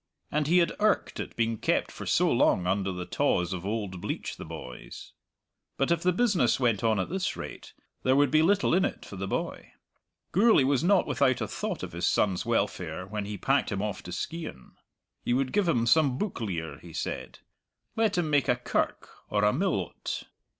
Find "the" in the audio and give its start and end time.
2.91-3.05, 4.35-4.43, 6.01-6.11, 9.15-9.27